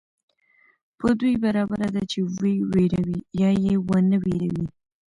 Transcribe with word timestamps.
په 0.99 1.07
دوى 1.19 1.35
برابره 1.43 1.87
ده 1.95 2.03
چي 2.11 2.19
وئې 2.37 2.55
وېروې 2.71 3.19
يا 3.41 3.49
ئې 3.63 3.75
ونه 3.87 4.17
وېروې 4.23 4.65